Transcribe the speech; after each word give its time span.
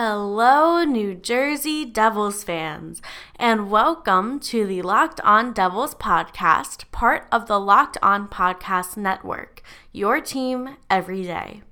Hello, 0.00 0.84
New 0.84 1.16
Jersey 1.16 1.84
Devils 1.84 2.44
fans, 2.44 3.02
and 3.34 3.68
welcome 3.68 4.38
to 4.38 4.64
the 4.64 4.80
Locked 4.80 5.20
On 5.22 5.52
Devils 5.52 5.96
podcast, 5.96 6.88
part 6.92 7.26
of 7.32 7.48
the 7.48 7.58
Locked 7.58 7.98
On 8.00 8.28
Podcast 8.28 8.96
Network, 8.96 9.60
your 9.90 10.20
team 10.20 10.76
every 10.88 11.24
day. 11.24 11.62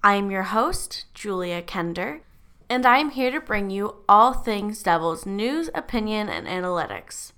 I 0.00 0.14
am 0.14 0.30
your 0.30 0.44
host, 0.44 1.06
Julia 1.12 1.60
Kender, 1.60 2.20
and 2.68 2.86
I 2.86 2.98
am 2.98 3.10
here 3.10 3.32
to 3.32 3.40
bring 3.40 3.68
you 3.68 3.96
all 4.08 4.32
things 4.32 4.80
Devils 4.84 5.26
news, 5.26 5.70
opinion, 5.74 6.28
and 6.28 6.46
analytics. 6.46 7.32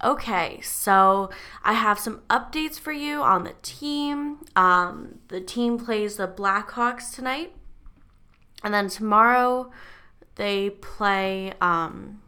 Okay, 0.00 0.60
so 0.60 1.28
I 1.64 1.72
have 1.72 1.98
some 1.98 2.22
updates 2.30 2.78
for 2.78 2.92
you 2.92 3.20
on 3.20 3.42
the 3.42 3.56
team. 3.62 4.44
Um, 4.54 5.18
the 5.26 5.40
team 5.40 5.76
plays 5.76 6.18
the 6.18 6.28
Blackhawks 6.28 7.12
tonight. 7.12 7.52
And 8.64 8.72
then 8.72 8.88
tomorrow 8.88 9.70
they 10.36 10.70
play 10.70 11.52
um, 11.60 12.22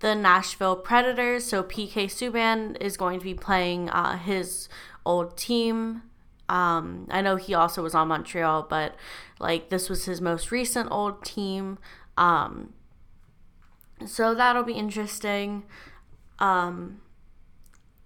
the 0.00 0.14
Nashville 0.14 0.76
Predators. 0.76 1.44
So 1.44 1.62
PK 1.62 2.04
Subban 2.04 2.76
is 2.80 2.96
going 2.96 3.18
to 3.18 3.24
be 3.24 3.34
playing 3.34 3.88
uh, 3.88 4.18
his 4.18 4.68
old 5.04 5.36
team. 5.36 6.02
Um, 6.48 7.08
I 7.10 7.22
know 7.22 7.36
he 7.36 7.54
also 7.54 7.82
was 7.82 7.94
on 7.94 8.08
Montreal, 8.08 8.66
but 8.68 8.94
like 9.40 9.70
this 9.70 9.88
was 9.88 10.04
his 10.04 10.20
most 10.20 10.50
recent 10.50 10.90
old 10.90 11.24
team. 11.24 11.78
Um, 12.18 12.74
so 14.06 14.34
that'll 14.34 14.64
be 14.64 14.74
interesting. 14.74 15.64
Um, 16.38 17.00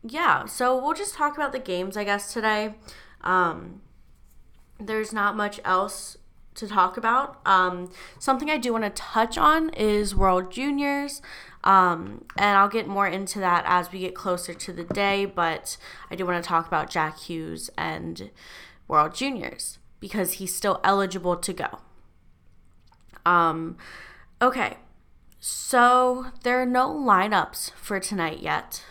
yeah, 0.05 0.47
so 0.47 0.81
we'll 0.81 0.95
just 0.95 1.15
talk 1.15 1.37
about 1.37 1.51
the 1.51 1.59
games, 1.59 1.97
I 1.97 2.05
guess, 2.05 2.33
today. 2.33 2.77
Um, 3.23 3.81
there's 4.79 5.13
not 5.13 5.37
much 5.37 5.59
else 5.65 6.19
to 6.57 6.67
talk 6.67 6.97
about. 6.97 7.41
Um, 7.47 7.91
something 8.19 8.51
I 8.51 8.57
do 8.59 8.73
want 8.73 8.85
to 8.85 8.91
touch 8.91 9.39
on 9.39 9.71
is 9.71 10.15
World 10.15 10.51
Juniors. 10.51 11.23
Um, 11.65 12.25
and 12.37 12.57
I'll 12.57 12.69
get 12.69 12.87
more 12.87 13.09
into 13.09 13.41
that 13.41 13.65
as 13.67 13.91
we 13.91 13.99
get 13.99 14.15
closer 14.15 14.55
to 14.55 14.73
the 14.73 14.85
day, 14.85 15.25
but 15.25 15.77
I 16.11 16.15
do 16.15 16.25
want 16.25 16.43
to 16.43 16.49
talk 16.49 16.67
about 16.67 16.91
Jack 16.91 17.19
Hughes 17.19 17.71
and 17.77 18.31
World 18.87 19.15
Juniors 19.15 19.79
because 19.99 20.35
he's 20.35 20.55
still 20.55 20.81
eligible 20.85 21.37
to 21.37 21.53
go. 21.53 21.81
Um, 23.25 23.77
okay, 24.41 24.77
so 25.41 26.27
there 26.45 26.63
are 26.63 26.67
no 26.67 26.89
lineups 26.89 27.73
for 27.73 27.99
tonight 27.99 28.41
yet. 28.41 28.85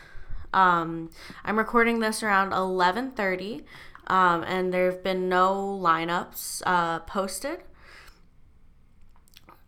Um, 0.53 1.09
I'm 1.43 1.57
recording 1.57 1.99
this 1.99 2.21
around 2.21 2.51
11:30 2.51 3.63
um, 4.07 4.43
and 4.43 4.73
there 4.73 4.89
have 4.91 5.03
been 5.03 5.27
no 5.29 5.79
lineups 5.81 6.61
uh, 6.65 6.99
posted. 6.99 7.59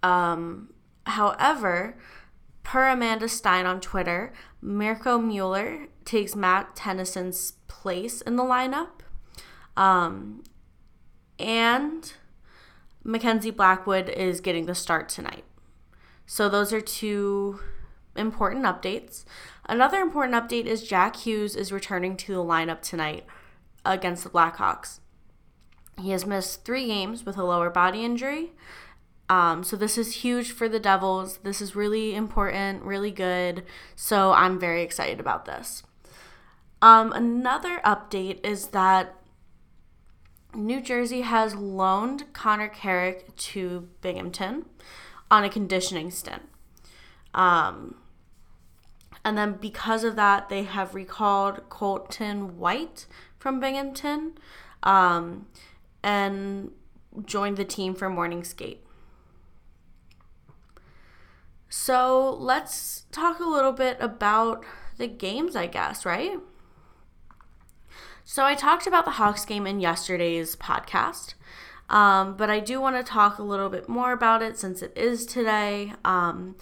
Um, 0.04 0.74
however, 1.06 1.98
per 2.64 2.88
Amanda 2.90 3.28
Stein 3.28 3.66
on 3.66 3.82
Twitter, 3.82 4.34
Mirco 4.62 5.18
Mueller 5.18 5.88
takes 6.06 6.36
Matt 6.36 6.76
Tennyson's 6.76 7.54
place 7.68 8.22
in 8.22 8.36
the 8.36 8.44
lineup. 8.44 9.02
Um, 9.76 10.44
and 11.40 12.14
Mackenzie 13.04 13.52
Blackwood 13.52 14.10
is 14.10 14.42
getting 14.42 14.66
the 14.66 14.76
start 14.76 15.10
tonight. 15.10 15.46
So 16.26 16.50
those 16.50 16.74
are 16.74 16.82
two 16.82 17.62
important 18.16 18.66
updates. 18.66 19.24
Another 19.70 20.00
important 20.00 20.36
update 20.36 20.66
is 20.66 20.84
Jack 20.84 21.16
Hughes 21.18 21.56
is 21.56 21.72
returning 21.72 22.18
to 22.18 22.34
the 22.34 22.44
lineup 22.44 22.82
tonight 22.82 23.26
against 23.92 24.24
the 24.24 24.30
Blackhawks. 24.30 25.00
He 26.00 26.12
has 26.12 26.26
missed 26.26 26.64
three 26.64 26.88
games 26.88 27.26
with 27.26 27.38
a 27.38 27.44
lower 27.44 27.70
body 27.70 28.06
injury. 28.06 28.52
Um, 29.30 29.64
so 29.64 29.76
this 29.76 29.98
is 29.98 30.24
huge 30.24 30.52
for 30.52 30.70
the 30.70 30.80
Devils. 30.80 31.38
This 31.38 31.60
is 31.60 31.76
really 31.76 32.16
important, 32.16 32.84
really 32.84 33.12
good. 33.12 33.64
So 33.96 34.32
I'm 34.32 34.60
very 34.60 34.84
excited 34.84 35.20
about 35.20 35.46
this. 35.46 35.84
Um, 36.82 37.12
another 37.12 37.82
update 37.84 38.46
is 38.46 38.68
that 38.68 39.16
New 40.54 40.80
Jersey 40.82 41.22
has 41.22 41.56
loaned 41.56 42.32
Connor 42.34 42.70
Carrick 42.70 43.36
to 43.36 43.90
Binghamton 44.02 44.66
on 45.30 45.44
a 45.44 45.50
conditioning 45.50 46.10
stint. 46.12 46.44
Um, 47.34 47.96
and 49.26 49.38
then 49.38 49.54
because 49.54 50.04
of 50.04 50.16
that, 50.16 50.48
they 50.48 50.64
have 50.64 50.96
recalled 50.96 51.68
Colton 51.70 52.58
White 52.58 53.08
from 53.48 53.62
Binghamton 53.62 54.34
um, 54.84 55.48
and 56.04 56.70
joined 57.24 57.56
the 57.56 57.64
team 57.64 57.96
for 57.96 58.10
morning 58.10 58.44
skate. 58.44 58.84
So 61.70 62.36
let's 62.42 63.06
talk 63.10 63.40
a 63.40 63.46
little 63.46 63.72
bit 63.72 63.96
about 64.02 64.66
the 64.98 65.08
games, 65.08 65.56
I 65.56 65.68
guess, 65.68 66.06
right? 66.06 66.40
So 68.26 68.44
I 68.44 68.54
talked 68.54 68.86
about 68.86 69.06
the 69.06 69.12
Hawks 69.12 69.46
game 69.46 69.66
in 69.66 69.80
yesterday's 69.80 70.58
podcast, 70.58 71.36
um, 71.90 72.36
but 72.36 72.50
I 72.50 72.60
do 72.60 72.82
want 72.82 72.98
to 72.98 73.04
talk 73.10 73.38
a 73.38 73.44
little 73.44 73.70
bit 73.70 73.88
more 73.88 74.12
about 74.12 74.42
it 74.42 74.60
since 74.60 74.82
it 74.82 74.92
is 74.98 75.26
today. 75.26 75.94
Um, 76.04 76.58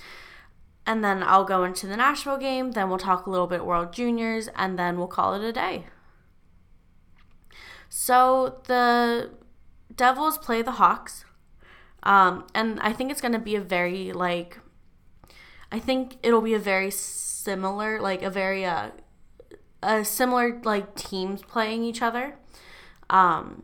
and 0.85 1.03
then 1.03 1.23
I'll 1.23 1.45
go 1.45 1.63
into 1.63 1.87
the 1.87 1.97
Nashville 1.97 2.37
game, 2.37 2.73
then 2.73 2.89
we'll 2.89 2.99
talk 2.99 3.25
a 3.25 3.31
little 3.31 3.47
bit 3.47 3.65
World 3.65 3.91
Juniors, 3.91 4.49
and 4.55 4.77
then 4.77 4.99
we'll 4.99 5.07
call 5.07 5.33
it 5.33 5.43
a 5.43 5.51
day. 5.51 5.85
So 7.97 8.59
the 8.65 9.29
Devils 9.95 10.37
play 10.37 10.61
the 10.61 10.71
Hawks. 10.71 11.23
Um, 12.03 12.45
and 12.53 12.77
I 12.81 12.91
think 12.91 13.09
it's 13.09 13.21
going 13.21 13.31
to 13.31 13.39
be 13.39 13.55
a 13.55 13.61
very, 13.61 14.11
like, 14.11 14.59
I 15.71 15.79
think 15.79 16.17
it'll 16.21 16.41
be 16.41 16.53
a 16.53 16.59
very 16.59 16.91
similar, 16.91 18.01
like, 18.01 18.21
a 18.21 18.29
very, 18.29 18.65
uh, 18.65 18.89
a 19.81 20.03
similar, 20.03 20.59
like, 20.65 20.95
teams 20.95 21.41
playing 21.41 21.85
each 21.85 22.01
other. 22.01 22.35
Um, 23.09 23.63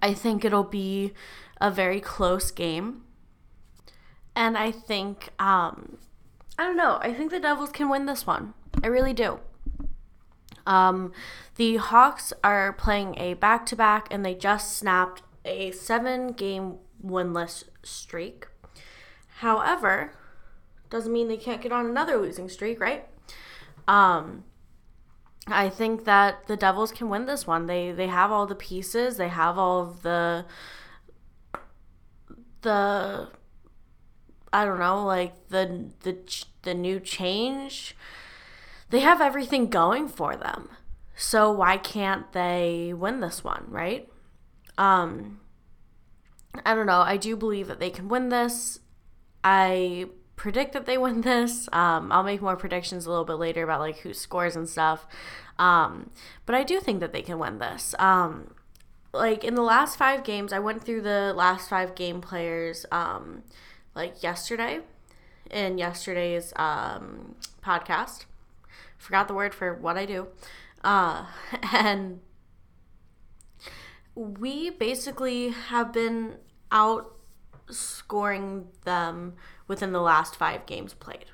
I 0.00 0.14
think 0.14 0.42
it'll 0.42 0.64
be 0.64 1.12
a 1.60 1.70
very 1.70 2.00
close 2.00 2.50
game. 2.50 3.02
And 4.34 4.56
I 4.56 4.72
think, 4.72 5.28
um, 5.38 5.98
I 6.58 6.64
don't 6.64 6.76
know, 6.76 6.98
I 7.02 7.12
think 7.12 7.30
the 7.30 7.38
Devils 7.38 7.70
can 7.70 7.90
win 7.90 8.06
this 8.06 8.26
one. 8.26 8.54
I 8.82 8.86
really 8.86 9.12
do. 9.12 9.40
Um, 10.70 11.12
the 11.56 11.76
Hawks 11.76 12.32
are 12.44 12.72
playing 12.72 13.18
a 13.18 13.34
back 13.34 13.66
to 13.66 13.76
back 13.76 14.06
and 14.10 14.24
they 14.24 14.34
just 14.34 14.76
snapped 14.76 15.22
a 15.44 15.72
seven 15.72 16.28
game 16.28 16.76
winless 17.04 17.64
streak. 17.82 18.46
However, 19.38 20.12
doesn't 20.88 21.12
mean 21.12 21.26
they 21.26 21.36
can't 21.36 21.60
get 21.60 21.72
on 21.72 21.86
another 21.86 22.16
losing 22.18 22.48
streak, 22.48 22.80
right? 22.80 23.08
Um, 23.88 24.44
I 25.48 25.68
think 25.68 26.04
that 26.04 26.46
the 26.46 26.56
Devils 26.56 26.92
can 26.92 27.08
win 27.08 27.26
this 27.26 27.48
one. 27.48 27.66
They 27.66 27.90
they 27.90 28.06
have 28.06 28.30
all 28.30 28.46
the 28.46 28.54
pieces. 28.54 29.16
They 29.16 29.28
have 29.28 29.58
all 29.58 29.80
of 29.80 30.02
the 30.02 30.44
the 32.60 33.28
I 34.52 34.64
don't 34.64 34.78
know, 34.78 35.04
like 35.04 35.48
the 35.48 35.90
the 36.02 36.16
the 36.62 36.74
new 36.74 37.00
change. 37.00 37.96
They 38.90 39.00
have 39.00 39.20
everything 39.20 39.68
going 39.68 40.08
for 40.08 40.36
them. 40.36 40.68
So 41.16 41.50
why 41.50 41.76
can't 41.76 42.32
they 42.32 42.92
win 42.96 43.20
this 43.20 43.44
one, 43.44 43.64
right? 43.68 44.08
Um 44.78 45.40
I 46.64 46.74
don't 46.74 46.86
know. 46.86 47.00
I 47.00 47.16
do 47.16 47.36
believe 47.36 47.68
that 47.68 47.78
they 47.78 47.90
can 47.90 48.08
win 48.08 48.28
this. 48.28 48.80
I 49.44 50.06
predict 50.36 50.72
that 50.72 50.86
they 50.86 50.98
win 50.98 51.20
this. 51.22 51.68
Um, 51.72 52.10
I'll 52.10 52.22
make 52.22 52.42
more 52.42 52.56
predictions 52.56 53.06
a 53.06 53.10
little 53.10 53.24
bit 53.24 53.34
later 53.34 53.62
about 53.62 53.80
like 53.80 53.98
who 53.98 54.12
scores 54.14 54.56
and 54.56 54.68
stuff. 54.68 55.06
Um, 55.58 56.10
but 56.46 56.54
I 56.54 56.62
do 56.62 56.80
think 56.80 57.00
that 57.00 57.12
they 57.12 57.22
can 57.22 57.38
win 57.38 57.58
this. 57.58 57.94
Um, 57.98 58.54
like 59.12 59.44
in 59.44 59.54
the 59.54 59.62
last 59.62 59.96
five 59.96 60.24
games, 60.24 60.52
I 60.52 60.58
went 60.58 60.82
through 60.82 61.02
the 61.02 61.34
last 61.36 61.68
five 61.68 61.94
game 61.94 62.20
players 62.20 62.86
um, 62.90 63.42
like 63.94 64.22
yesterday 64.22 64.80
in 65.50 65.78
yesterday's 65.78 66.52
um, 66.56 67.34
podcast. 67.62 68.24
Forgot 69.00 69.28
the 69.28 69.34
word 69.34 69.54
for 69.54 69.74
what 69.74 69.96
I 69.96 70.04
do. 70.04 70.28
Uh, 70.84 71.24
and 71.72 72.20
we 74.14 74.68
basically 74.68 75.48
have 75.48 75.90
been 75.90 76.36
outscoring 76.70 78.66
them 78.84 79.34
within 79.66 79.92
the 79.92 80.02
last 80.02 80.36
five 80.36 80.66
games 80.66 80.92
played. 80.92 81.24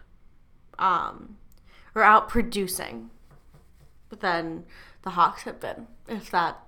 Um, 0.78 1.38
or 1.94 2.04
out 2.04 2.28
producing. 2.28 3.10
But 4.08 4.20
then 4.20 4.64
the 5.02 5.10
Hawks 5.10 5.42
have 5.42 5.58
been, 5.58 5.88
if 6.08 6.30
that 6.30 6.60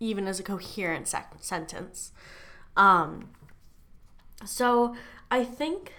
even 0.00 0.26
is 0.26 0.40
a 0.40 0.42
coherent 0.42 1.06
sec- 1.06 1.36
sentence. 1.40 2.10
Um, 2.76 3.28
so 4.44 4.96
I 5.30 5.44
think, 5.44 5.92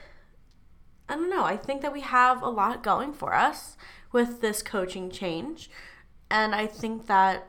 I 1.08 1.16
don't 1.16 1.30
know, 1.30 1.46
I 1.46 1.56
think 1.56 1.82
that 1.84 1.94
we 1.94 2.02
have 2.02 2.42
a 2.42 2.50
lot 2.50 2.84
going 2.84 3.14
for 3.14 3.34
us 3.34 3.78
with 4.12 4.42
this 4.42 4.62
coaching 4.62 5.10
change. 5.12 5.70
And 6.30 6.56
I 6.56 6.68
think 6.68 7.08
that 7.08 7.48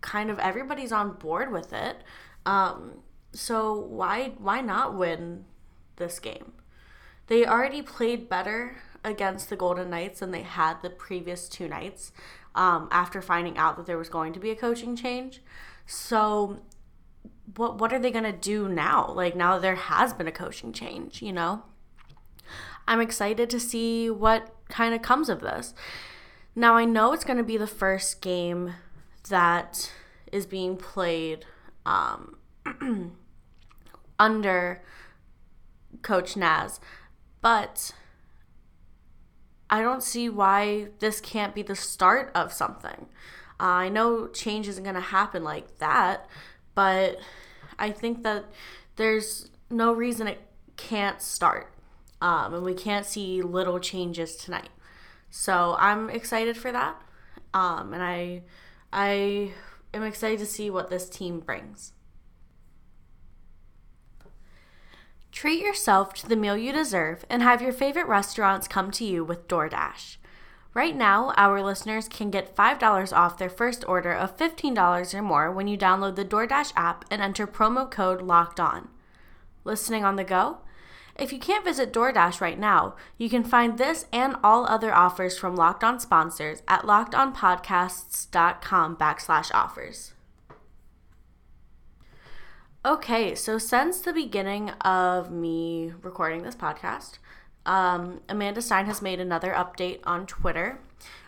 kind 0.00 0.30
of 0.30 0.38
everybody's 0.38 0.92
on 0.92 1.12
board 1.14 1.50
with 1.52 1.72
it. 1.72 2.02
Um, 2.46 3.02
So 3.32 3.74
why 3.74 4.32
why 4.38 4.62
not 4.62 4.96
win 4.96 5.44
this 5.96 6.18
game? 6.18 6.52
They 7.26 7.44
already 7.46 7.82
played 7.82 8.28
better 8.28 8.76
against 9.04 9.48
the 9.48 9.56
Golden 9.56 9.90
Knights 9.90 10.20
than 10.20 10.30
they 10.30 10.42
had 10.42 10.80
the 10.82 10.90
previous 10.90 11.48
two 11.48 11.68
nights 11.68 12.12
um, 12.54 12.88
after 12.90 13.20
finding 13.20 13.58
out 13.58 13.76
that 13.76 13.86
there 13.86 13.98
was 13.98 14.08
going 14.08 14.32
to 14.32 14.40
be 14.40 14.50
a 14.50 14.56
coaching 14.56 14.96
change. 14.96 15.42
So 15.86 16.62
what 17.56 17.78
what 17.78 17.92
are 17.92 17.98
they 17.98 18.10
gonna 18.10 18.32
do 18.32 18.68
now? 18.68 19.12
Like 19.12 19.36
now 19.36 19.58
there 19.58 19.76
has 19.76 20.14
been 20.14 20.28
a 20.28 20.32
coaching 20.32 20.72
change, 20.72 21.22
you 21.22 21.32
know? 21.32 21.62
I'm 22.86 23.00
excited 23.00 23.50
to 23.50 23.60
see 23.60 24.08
what 24.08 24.54
kind 24.68 24.94
of 24.94 25.02
comes 25.02 25.28
of 25.28 25.40
this. 25.40 25.74
Now 26.54 26.76
I 26.76 26.84
know 26.84 27.12
it's 27.12 27.24
gonna 27.24 27.42
be 27.42 27.56
the 27.56 27.66
first 27.66 28.20
game 28.20 28.74
that 29.28 29.92
is 30.32 30.46
being 30.46 30.76
played 30.76 31.44
um, 31.86 32.36
under 34.18 34.82
Coach 36.02 36.36
Naz, 36.36 36.80
but 37.40 37.92
I 39.70 39.80
don't 39.80 40.02
see 40.02 40.28
why 40.28 40.88
this 40.98 41.20
can't 41.20 41.54
be 41.54 41.62
the 41.62 41.76
start 41.76 42.30
of 42.34 42.52
something. 42.52 43.06
Uh, 43.60 43.64
I 43.64 43.88
know 43.88 44.28
change 44.28 44.68
isn't 44.68 44.84
going 44.84 44.94
to 44.94 45.00
happen 45.00 45.42
like 45.44 45.78
that, 45.78 46.26
but 46.74 47.18
I 47.78 47.90
think 47.90 48.22
that 48.22 48.46
there's 48.96 49.50
no 49.70 49.92
reason 49.92 50.26
it 50.26 50.40
can't 50.76 51.20
start. 51.20 51.72
Um, 52.20 52.54
and 52.54 52.64
we 52.64 52.74
can't 52.74 53.06
see 53.06 53.42
little 53.42 53.78
changes 53.78 54.36
tonight. 54.36 54.70
So 55.30 55.76
I'm 55.78 56.10
excited 56.10 56.56
for 56.56 56.72
that. 56.72 57.00
Um, 57.54 57.92
and 57.92 58.02
I, 58.02 58.42
I 58.92 59.52
am 59.94 60.02
excited 60.02 60.38
to 60.40 60.46
see 60.46 60.70
what 60.70 60.90
this 60.90 61.08
team 61.08 61.40
brings. 61.40 61.92
Treat 65.30 65.62
yourself 65.62 66.14
to 66.14 66.28
the 66.28 66.36
meal 66.36 66.56
you 66.56 66.72
deserve 66.72 67.24
and 67.30 67.42
have 67.42 67.62
your 67.62 67.72
favorite 67.72 68.08
restaurants 68.08 68.66
come 68.66 68.90
to 68.92 69.04
you 69.04 69.22
with 69.22 69.46
DoorDash. 69.46 70.16
Right 70.74 70.96
now, 70.96 71.32
our 71.36 71.62
listeners 71.62 72.08
can 72.08 72.30
get 72.30 72.56
$5 72.56 73.16
off 73.16 73.38
their 73.38 73.48
first 73.48 73.84
order 73.88 74.12
of 74.12 74.36
$15 74.36 75.14
or 75.14 75.22
more 75.22 75.50
when 75.52 75.68
you 75.68 75.78
download 75.78 76.16
the 76.16 76.24
DoorDash 76.24 76.72
app 76.76 77.04
and 77.10 77.22
enter 77.22 77.46
promo 77.46 77.90
code 77.90 78.20
LOCKED 78.20 78.60
ON. 78.60 78.88
Listening 79.64 80.04
on 80.04 80.16
the 80.16 80.24
go? 80.24 80.58
If 81.18 81.32
you 81.32 81.40
can't 81.40 81.64
visit 81.64 81.92
DoorDash 81.92 82.40
right 82.40 82.58
now, 82.58 82.94
you 83.16 83.28
can 83.28 83.42
find 83.42 83.76
this 83.76 84.06
and 84.12 84.36
all 84.44 84.64
other 84.66 84.94
offers 84.94 85.36
from 85.36 85.56
Locked 85.56 85.82
On 85.82 85.98
sponsors 85.98 86.62
at 86.68 86.82
lockedonpodcasts.com 86.82 88.96
backslash 88.96 89.50
offers. 89.52 90.12
Okay, 92.86 93.34
so 93.34 93.58
since 93.58 93.98
the 93.98 94.12
beginning 94.12 94.70
of 94.82 95.32
me 95.32 95.92
recording 96.02 96.42
this 96.42 96.54
podcast, 96.54 97.18
um, 97.66 98.20
Amanda 98.28 98.62
Stein 98.62 98.86
has 98.86 99.02
made 99.02 99.18
another 99.18 99.52
update 99.52 99.98
on 100.04 100.24
Twitter. 100.24 100.78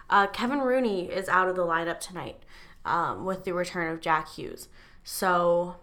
Uh, 0.09 0.29
Kevin 0.29 0.61
Rooney 0.61 1.11
is 1.11 1.29
out 1.29 1.49
of 1.49 1.57
the 1.57 1.67
lineup 1.67 1.99
tonight 1.99 2.45
um, 2.85 3.25
with 3.25 3.43
the 3.43 3.53
return 3.53 3.93
of 3.93 4.01
Jack 4.01 4.35
Hughes. 4.35 4.69
So 5.03 5.75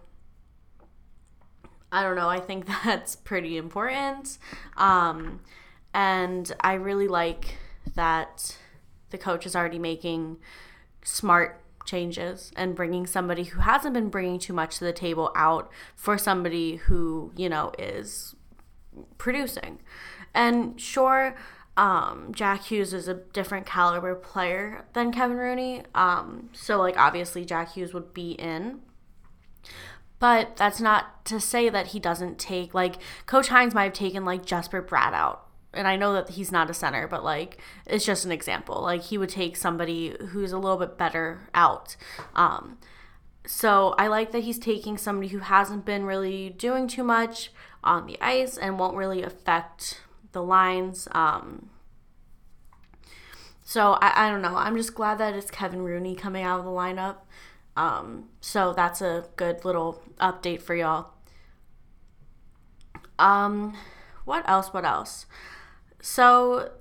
I 1.90 2.02
don't 2.02 2.16
know. 2.16 2.28
I 2.28 2.40
think 2.40 2.66
that's 2.84 3.16
pretty 3.16 3.56
important. 3.56 4.38
Um, 4.76 5.40
and 5.94 6.52
I 6.60 6.74
really 6.74 7.08
like 7.08 7.56
that 7.94 8.56
the 9.10 9.18
coach 9.18 9.46
is 9.46 9.56
already 9.56 9.78
making 9.78 10.36
smart 11.02 11.62
changes 11.86 12.52
and 12.54 12.74
bringing 12.74 13.06
somebody 13.06 13.44
who 13.44 13.60
hasn't 13.60 13.94
been 13.94 14.10
bringing 14.10 14.38
too 14.38 14.52
much 14.52 14.78
to 14.78 14.84
the 14.84 14.92
table 14.92 15.32
out 15.34 15.70
for 15.96 16.18
somebody 16.18 16.76
who, 16.76 17.32
you 17.34 17.48
know, 17.48 17.72
is 17.78 18.36
producing. 19.16 19.80
And 20.34 20.78
sure, 20.78 21.34
um, 21.78 22.32
Jack 22.32 22.64
Hughes 22.64 22.92
is 22.92 23.08
a 23.08 23.14
different 23.14 23.64
caliber 23.64 24.14
player 24.14 24.84
than 24.92 25.12
Kevin 25.12 25.36
Rooney. 25.36 25.82
Um, 25.94 26.50
so, 26.52 26.78
like, 26.78 26.98
obviously, 26.98 27.44
Jack 27.44 27.72
Hughes 27.72 27.94
would 27.94 28.12
be 28.12 28.32
in. 28.32 28.80
But 30.18 30.56
that's 30.56 30.80
not 30.80 31.24
to 31.26 31.38
say 31.40 31.68
that 31.68 31.88
he 31.88 32.00
doesn't 32.00 32.38
take, 32.38 32.74
like, 32.74 32.96
Coach 33.26 33.48
Hynes 33.48 33.74
might 33.74 33.84
have 33.84 33.92
taken, 33.92 34.24
like, 34.24 34.44
Jesper 34.44 34.82
Bratt 34.82 35.12
out 35.12 35.48
and 35.72 35.86
I 35.86 35.96
know 35.96 36.14
that 36.14 36.30
he's 36.30 36.50
not 36.50 36.70
a 36.70 36.74
center, 36.74 37.06
but 37.06 37.22
like 37.22 37.58
it's 37.86 38.04
just 38.04 38.24
an 38.24 38.32
example. 38.32 38.80
Like 38.82 39.02
he 39.02 39.18
would 39.18 39.28
take 39.28 39.56
somebody 39.56 40.16
who's 40.30 40.52
a 40.52 40.58
little 40.58 40.78
bit 40.78 40.96
better 40.96 41.48
out. 41.54 41.96
Um, 42.34 42.78
so 43.46 43.94
I 43.98 44.08
like 44.08 44.32
that 44.32 44.44
he's 44.44 44.58
taking 44.58 44.98
somebody 44.98 45.28
who 45.28 45.38
hasn't 45.38 45.84
been 45.84 46.04
really 46.04 46.50
doing 46.50 46.88
too 46.88 47.04
much 47.04 47.50
on 47.84 48.06
the 48.06 48.20
ice 48.20 48.56
and 48.56 48.78
won't 48.78 48.96
really 48.96 49.22
affect 49.22 50.00
the 50.32 50.42
lines. 50.42 51.06
Um, 51.12 51.70
so 53.62 53.92
I, 54.00 54.26
I 54.26 54.30
don't 54.30 54.42
know. 54.42 54.56
I'm 54.56 54.76
just 54.76 54.94
glad 54.94 55.18
that 55.18 55.34
it's 55.34 55.50
Kevin 55.50 55.82
Rooney 55.82 56.14
coming 56.14 56.42
out 56.42 56.58
of 56.58 56.64
the 56.64 56.70
lineup. 56.70 57.16
Um, 57.78 58.24
so 58.40 58.72
that's 58.72 59.00
a 59.00 59.26
good 59.36 59.64
little 59.64 60.02
update 60.20 60.60
for 60.60 60.74
y'all. 60.74 61.10
Um, 63.20 63.76
what 64.24 64.48
else? 64.48 64.72
What 64.72 64.84
else? 64.84 65.26
So 66.02 66.72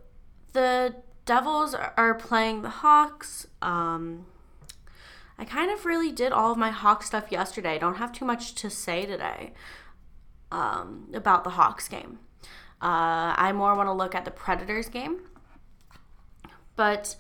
the 0.54 0.96
Devils 1.26 1.76
are 1.76 2.16
playing 2.16 2.64
the 2.64 2.70
Hawks. 2.70 3.46
Um, 3.62 4.26
I 5.38 5.46
kind 5.46 5.70
of 5.70 5.86
really 5.86 6.12
did 6.12 6.32
all 6.32 6.52
of 6.52 6.58
my 6.58 6.72
Hawk 6.72 7.04
stuff 7.04 7.32
yesterday. 7.32 7.76
I 7.76 7.78
don't 7.78 7.98
have 7.98 8.12
too 8.12 8.26
much 8.26 8.56
to 8.56 8.70
say 8.72 9.06
today 9.06 9.54
um, 10.52 11.12
about 11.14 11.44
the 11.44 11.52
Hawks 11.52 11.88
game. 11.88 12.18
Uh, 12.82 13.38
I 13.38 13.52
more 13.54 13.76
want 13.76 13.88
to 13.88 13.94
look 13.94 14.16
at 14.16 14.26
the 14.26 14.32
Predators 14.32 14.90
game. 14.90 15.20
But 16.76 17.16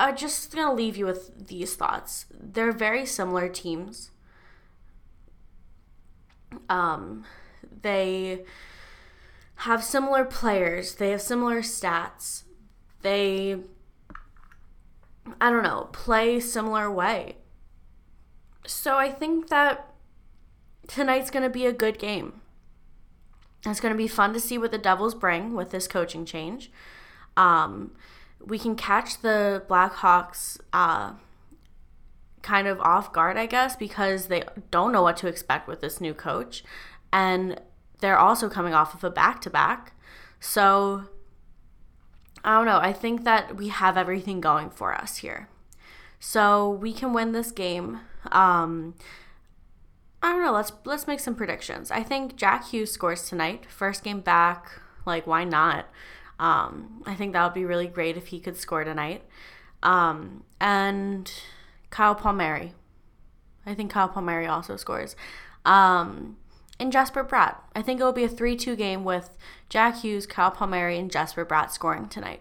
I'm 0.00 0.16
just 0.16 0.50
to 0.66 0.72
leave 0.72 0.96
you 0.96 1.04
with 1.04 1.48
these 1.48 1.76
thoughts. 1.76 2.24
They're 2.32 2.72
very 2.72 3.04
similar 3.04 3.50
teams. 3.50 4.10
Um, 6.70 7.24
they 7.82 8.44
have 9.56 9.84
similar 9.84 10.24
players, 10.24 10.94
they 10.94 11.10
have 11.10 11.20
similar 11.20 11.60
stats, 11.60 12.44
they, 13.02 13.58
I 15.38 15.50
don't 15.50 15.62
know, 15.62 15.90
play 15.92 16.40
similar 16.40 16.90
way. 16.90 17.36
So 18.66 18.96
I 18.96 19.10
think 19.10 19.48
that 19.48 19.92
tonight's 20.88 21.30
to 21.42 21.50
be 21.50 21.66
a 21.66 21.72
good 21.72 21.98
game. 21.98 22.40
It's 23.66 23.80
to 23.92 23.98
be 23.98 24.08
fun 24.08 24.32
to 24.32 24.40
see 24.40 24.56
what 24.56 24.70
the 24.70 24.78
Devils 24.78 25.14
bring 25.14 25.54
with 25.54 25.70
this 25.70 25.86
coaching 25.86 26.24
change. 26.24 26.72
Um, 27.36 27.92
we 28.44 28.58
can 28.58 28.74
catch 28.76 29.20
the 29.20 29.62
Blackhawks 29.68 30.58
uh, 30.72 31.12
kind 32.42 32.66
of 32.66 32.80
off 32.80 33.12
guard, 33.12 33.36
I 33.36 33.46
guess, 33.46 33.76
because 33.76 34.26
they 34.26 34.44
don't 34.70 34.92
know 34.92 35.02
what 35.02 35.16
to 35.18 35.26
expect 35.26 35.68
with 35.68 35.80
this 35.80 36.00
new 36.00 36.14
coach. 36.14 36.64
And 37.12 37.60
they're 38.00 38.18
also 38.18 38.48
coming 38.48 38.74
off 38.74 38.94
of 38.94 39.04
a 39.04 39.10
back 39.10 39.40
to 39.42 39.50
back. 39.50 39.92
So 40.38 41.04
I 42.44 42.56
don't 42.56 42.66
know. 42.66 42.78
I 42.78 42.92
think 42.92 43.24
that 43.24 43.56
we 43.56 43.68
have 43.68 43.96
everything 43.96 44.40
going 44.40 44.70
for 44.70 44.94
us 44.94 45.18
here. 45.18 45.48
So 46.18 46.68
we 46.68 46.92
can 46.92 47.12
win 47.12 47.32
this 47.32 47.50
game. 47.50 48.00
Um, 48.30 48.94
I 50.22 50.32
don't 50.32 50.42
know. 50.42 50.52
Let's 50.52 50.72
let's 50.84 51.06
make 51.06 51.20
some 51.20 51.34
predictions. 51.34 51.90
I 51.90 52.02
think 52.02 52.36
Jack 52.36 52.68
Hughes 52.68 52.90
scores 52.92 53.28
tonight. 53.28 53.64
First 53.70 54.04
game 54.04 54.20
back. 54.20 54.80
Like 55.06 55.26
why 55.26 55.44
not? 55.44 55.86
Um, 56.40 57.02
I 57.04 57.14
think 57.14 57.34
that 57.34 57.44
would 57.44 57.54
be 57.54 57.66
really 57.66 57.86
great 57.86 58.16
if 58.16 58.28
he 58.28 58.40
could 58.40 58.56
score 58.56 58.82
tonight. 58.82 59.22
Um, 59.82 60.42
and 60.58 61.30
Kyle 61.90 62.14
Palmieri. 62.14 62.72
I 63.66 63.74
think 63.74 63.92
Kyle 63.92 64.08
Palmieri 64.08 64.46
also 64.46 64.76
scores. 64.76 65.14
Um, 65.66 66.38
and 66.80 66.90
Jesper 66.90 67.22
Bratt. 67.22 67.56
I 67.76 67.82
think 67.82 68.00
it 68.00 68.04
will 68.04 68.12
be 68.12 68.24
a 68.24 68.28
3 68.28 68.56
2 68.56 68.74
game 68.74 69.04
with 69.04 69.36
Jack 69.68 70.00
Hughes, 70.00 70.26
Kyle 70.26 70.50
Palmieri, 70.50 70.98
and 70.98 71.10
Jesper 71.10 71.44
Bratt 71.44 71.70
scoring 71.70 72.08
tonight. 72.08 72.40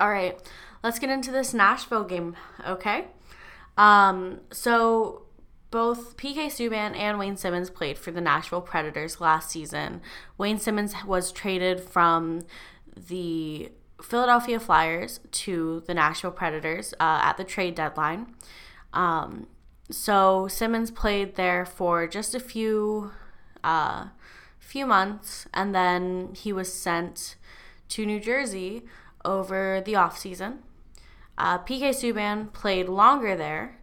All 0.00 0.10
right, 0.10 0.40
let's 0.82 0.98
get 0.98 1.10
into 1.10 1.30
this 1.30 1.54
Nashville 1.54 2.04
game, 2.04 2.36
okay? 2.66 3.06
Um, 3.76 4.40
so 4.50 5.22
both 5.70 6.16
PK 6.16 6.46
Subban 6.46 6.96
and 6.96 7.18
Wayne 7.18 7.36
Simmonds 7.36 7.70
played 7.70 7.98
for 7.98 8.10
the 8.10 8.20
Nashville 8.20 8.60
Predators 8.60 9.20
last 9.20 9.50
season. 9.50 10.00
Wayne 10.36 10.58
Simmonds 10.58 10.94
was 11.06 11.30
traded 11.30 11.80
from 11.80 12.42
the 12.96 13.70
Philadelphia 14.02 14.58
Flyers 14.60 15.20
to 15.30 15.82
the 15.86 15.94
Nashville 15.94 16.30
Predators 16.30 16.94
uh, 16.94 17.20
at 17.22 17.36
the 17.36 17.44
trade 17.44 17.74
deadline. 17.74 18.34
Um, 18.92 19.46
so 19.90 20.48
Simmonds 20.48 20.90
played 20.90 21.34
there 21.36 21.64
for 21.64 22.06
just 22.06 22.34
a 22.34 22.40
few 22.40 23.12
uh, 23.64 24.08
few 24.58 24.86
months, 24.86 25.46
and 25.54 25.74
then 25.74 26.34
he 26.34 26.52
was 26.52 26.72
sent 26.72 27.36
to 27.88 28.04
New 28.04 28.20
Jersey 28.20 28.84
over 29.24 29.82
the 29.84 29.96
off 29.96 30.18
season. 30.18 30.60
Uh, 31.36 31.58
PK 31.58 31.90
Subban 31.90 32.52
played 32.52 32.88
longer 32.88 33.36
there. 33.36 33.77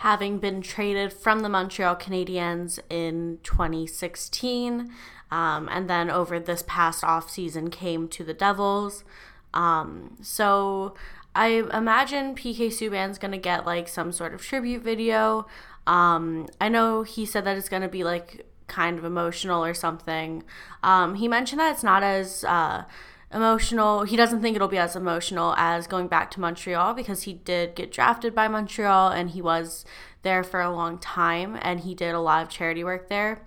Having 0.00 0.38
been 0.38 0.62
traded 0.62 1.12
from 1.12 1.40
the 1.40 1.48
Montreal 1.48 1.94
Canadiens 1.94 2.78
in 2.88 3.38
2016, 3.42 4.90
um, 5.30 5.68
and 5.70 5.90
then 5.90 6.10
over 6.10 6.40
this 6.40 6.64
past 6.66 7.04
offseason 7.04 7.70
came 7.70 8.08
to 8.08 8.24
the 8.24 8.32
Devils. 8.32 9.04
Um, 9.52 10.16
so 10.22 10.94
I 11.34 11.64
imagine 11.74 12.34
PK 12.34 12.68
Subban's 12.68 13.18
gonna 13.18 13.36
get 13.36 13.66
like 13.66 13.88
some 13.88 14.10
sort 14.10 14.32
of 14.32 14.40
tribute 14.40 14.82
video. 14.82 15.46
Um, 15.86 16.48
I 16.58 16.70
know 16.70 17.02
he 17.02 17.26
said 17.26 17.44
that 17.44 17.58
it's 17.58 17.68
gonna 17.68 17.86
be 17.86 18.02
like 18.02 18.46
kind 18.68 18.98
of 18.98 19.04
emotional 19.04 19.62
or 19.62 19.74
something. 19.74 20.44
Um, 20.82 21.16
he 21.16 21.28
mentioned 21.28 21.60
that 21.60 21.72
it's 21.72 21.84
not 21.84 22.02
as 22.02 22.42
uh, 22.44 22.84
emotional. 23.32 24.04
He 24.04 24.16
doesn't 24.16 24.42
think 24.42 24.56
it'll 24.56 24.68
be 24.68 24.78
as 24.78 24.96
emotional 24.96 25.54
as 25.56 25.86
going 25.86 26.08
back 26.08 26.30
to 26.32 26.40
Montreal 26.40 26.94
because 26.94 27.22
he 27.22 27.34
did 27.34 27.74
get 27.74 27.92
drafted 27.92 28.34
by 28.34 28.48
Montreal 28.48 29.10
and 29.10 29.30
he 29.30 29.40
was 29.40 29.84
there 30.22 30.42
for 30.42 30.60
a 30.60 30.70
long 30.70 30.98
time 30.98 31.58
and 31.62 31.80
he 31.80 31.94
did 31.94 32.14
a 32.14 32.20
lot 32.20 32.42
of 32.42 32.48
charity 32.48 32.84
work 32.84 33.08
there. 33.08 33.42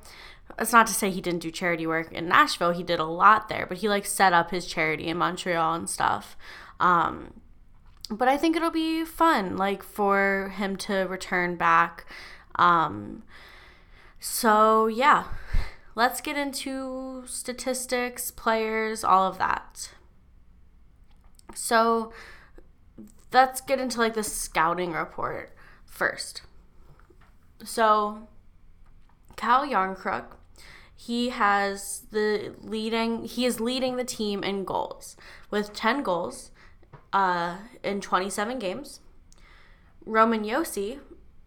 It's 0.59 0.71
not 0.71 0.87
to 0.87 0.93
say 0.93 1.09
he 1.09 1.21
didn't 1.21 1.41
do 1.41 1.51
charity 1.51 1.87
work 1.87 2.11
in 2.11 2.27
Nashville. 2.27 2.71
He 2.71 2.83
did 2.83 2.99
a 2.99 3.05
lot 3.05 3.49
there, 3.49 3.65
but 3.65 3.77
he 3.77 3.89
like 3.89 4.05
set 4.05 4.33
up 4.33 4.51
his 4.51 4.65
charity 4.65 5.07
in 5.07 5.17
Montreal 5.17 5.73
and 5.73 5.89
stuff. 5.89 6.37
Um, 6.79 7.33
but 8.09 8.27
I 8.27 8.37
think 8.37 8.55
it'll 8.55 8.69
be 8.69 9.03
fun, 9.05 9.57
like 9.57 9.81
for 9.83 10.53
him 10.55 10.75
to 10.77 11.03
return 11.03 11.55
back. 11.55 12.05
Um, 12.55 13.23
so 14.19 14.87
yeah, 14.87 15.25
let's 15.95 16.21
get 16.21 16.37
into 16.37 17.23
statistics, 17.25 18.31
players, 18.31 19.03
all 19.03 19.27
of 19.27 19.37
that. 19.37 19.91
So 21.55 22.11
let's 23.31 23.61
get 23.61 23.79
into 23.79 23.99
like 23.99 24.13
the 24.13 24.23
scouting 24.23 24.93
report 24.93 25.55
first. 25.85 26.41
So 27.63 28.27
Cal 29.35 29.65
Järnkrok, 29.65 30.25
he 30.95 31.29
has 31.29 32.03
the 32.11 32.55
leading 32.61 33.23
he 33.23 33.45
is 33.45 33.59
leading 33.59 33.95
the 33.95 34.03
team 34.03 34.43
in 34.43 34.63
goals 34.63 35.15
with 35.49 35.73
10 35.73 36.03
goals 36.03 36.51
uh, 37.11 37.57
in 37.83 38.01
27 38.01 38.59
games. 38.59 38.99
Roman 40.05 40.43
Josi 40.43 40.99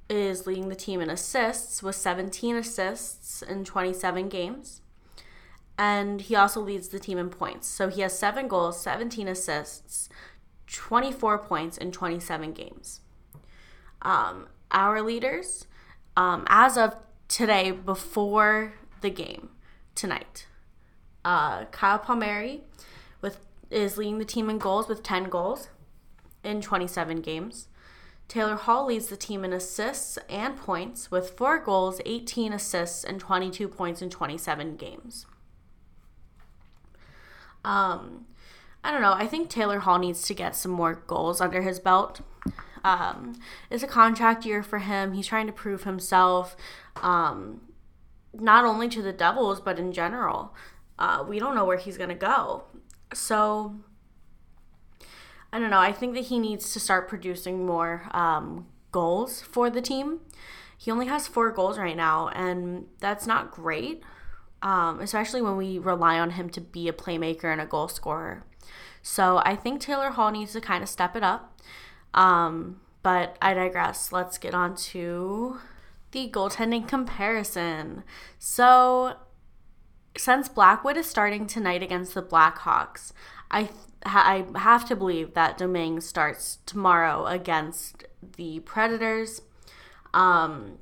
is 0.08 0.46
leading 0.46 0.68
the 0.68 0.76
team 0.76 1.00
in 1.00 1.10
assists 1.10 1.82
with 1.82 1.96
17 1.96 2.56
assists 2.56 3.42
in 3.42 3.64
27 3.64 4.28
games. 4.28 4.80
And 5.78 6.22
he 6.22 6.34
also 6.34 6.60
leads 6.60 6.88
the 6.88 6.98
team 6.98 7.18
in 7.18 7.28
points. 7.28 7.66
So 7.66 7.88
he 7.88 8.00
has 8.00 8.18
seven 8.18 8.48
goals, 8.48 8.80
17 8.80 9.28
assists, 9.28 10.08
24 10.66 11.38
points 11.38 11.76
in 11.76 11.92
27 11.92 12.52
games. 12.52 13.00
Um, 14.02 14.48
our 14.70 15.02
leaders, 15.02 15.66
um, 16.16 16.44
as 16.48 16.78
of 16.78 16.96
today, 17.28 17.70
before 17.70 18.74
the 19.00 19.10
game 19.10 19.50
tonight, 19.94 20.46
uh, 21.24 21.64
Kyle 21.66 21.98
Palmieri 21.98 22.62
with 23.20 23.40
is 23.70 23.98
leading 23.98 24.18
the 24.18 24.24
team 24.24 24.48
in 24.48 24.58
goals 24.58 24.88
with 24.88 25.02
10 25.02 25.24
goals 25.24 25.68
in 26.44 26.60
27 26.60 27.20
games. 27.20 27.68
Taylor 28.28 28.56
Hall 28.56 28.86
leads 28.86 29.06
the 29.06 29.16
team 29.16 29.44
in 29.44 29.52
assists 29.52 30.18
and 30.28 30.56
points 30.56 31.10
with 31.10 31.30
4 31.30 31.60
goals, 31.60 32.00
18 32.04 32.52
assists, 32.52 33.04
and 33.04 33.20
22 33.20 33.68
points 33.68 34.02
in 34.02 34.10
27 34.10 34.76
games. 34.76 35.26
Um, 37.64 38.26
I 38.82 38.90
don't 38.90 39.02
know. 39.02 39.12
I 39.12 39.26
think 39.26 39.48
Taylor 39.48 39.80
Hall 39.80 39.98
needs 39.98 40.22
to 40.22 40.34
get 40.34 40.56
some 40.56 40.72
more 40.72 41.02
goals 41.06 41.40
under 41.40 41.62
his 41.62 41.78
belt. 41.78 42.20
Um, 42.84 43.38
it's 43.70 43.82
a 43.82 43.88
contract 43.88 44.44
year 44.44 44.62
for 44.62 44.78
him. 44.78 45.12
He's 45.12 45.26
trying 45.26 45.48
to 45.48 45.52
prove 45.52 45.82
himself, 45.82 46.56
um, 47.02 47.60
not 48.32 48.64
only 48.64 48.88
to 48.88 49.02
the 49.02 49.12
Devils, 49.12 49.60
but 49.60 49.78
in 49.78 49.92
general. 49.92 50.54
Uh, 50.98 51.24
we 51.26 51.38
don't 51.38 51.54
know 51.54 51.64
where 51.64 51.78
he's 51.78 51.98
going 51.98 52.10
to 52.10 52.14
go. 52.14 52.64
So 53.12 53.76
I 55.56 55.58
don't 55.58 55.70
know. 55.70 55.78
I 55.78 55.90
think 55.90 56.12
that 56.12 56.26
he 56.26 56.38
needs 56.38 56.74
to 56.74 56.80
start 56.80 57.08
producing 57.08 57.64
more 57.64 58.10
um, 58.10 58.66
goals 58.92 59.40
for 59.40 59.70
the 59.70 59.80
team. 59.80 60.20
He 60.76 60.90
only 60.90 61.06
has 61.06 61.26
four 61.26 61.50
goals 61.50 61.78
right 61.78 61.96
now, 61.96 62.28
and 62.28 62.84
that's 63.00 63.26
not 63.26 63.52
great, 63.52 64.02
um, 64.60 65.00
especially 65.00 65.40
when 65.40 65.56
we 65.56 65.78
rely 65.78 66.18
on 66.18 66.32
him 66.32 66.50
to 66.50 66.60
be 66.60 66.88
a 66.88 66.92
playmaker 66.92 67.44
and 67.44 67.58
a 67.58 67.64
goal 67.64 67.88
scorer. 67.88 68.44
So 69.00 69.40
I 69.46 69.56
think 69.56 69.80
Taylor 69.80 70.10
Hall 70.10 70.30
needs 70.30 70.52
to 70.52 70.60
kind 70.60 70.82
of 70.82 70.90
step 70.90 71.16
it 71.16 71.22
up. 71.22 71.58
Um, 72.12 72.82
but 73.02 73.38
I 73.40 73.54
digress. 73.54 74.12
Let's 74.12 74.36
get 74.36 74.52
on 74.52 74.76
to 74.76 75.56
the 76.10 76.28
goaltending 76.28 76.86
comparison. 76.86 78.04
So 78.38 79.16
since 80.18 80.50
Blackwood 80.50 80.98
is 80.98 81.06
starting 81.06 81.46
tonight 81.46 81.82
against 81.82 82.12
the 82.12 82.22
Blackhawks, 82.22 83.12
I 83.50 83.70
I 84.04 84.44
have 84.54 84.86
to 84.86 84.96
believe 84.96 85.34
that 85.34 85.58
Domingue 85.58 86.00
starts 86.00 86.58
tomorrow 86.66 87.26
against 87.26 88.04
the 88.36 88.60
Predators. 88.60 89.42
Um, 90.14 90.78